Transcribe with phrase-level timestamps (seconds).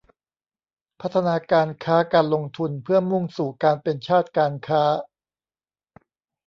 [1.01, 4.83] พัฒนาการค้าการลงทุนเพื่อมุ่งสู่การเป็นชาติการค้า